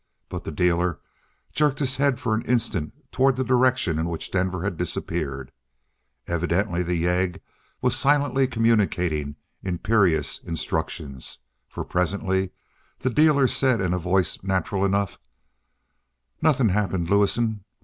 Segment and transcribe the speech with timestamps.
[0.29, 0.99] But the dealer
[1.53, 5.51] jerked his head for an instant toward the direction in which Denver had disappeared.
[6.25, 7.39] Evidently the yegg
[7.83, 11.37] was silently communicating imperious instructions,
[11.69, 12.49] for presently
[12.97, 15.19] the dealer said, in a voice natural enough:
[16.41, 17.63] "Nothing happened, Lewison.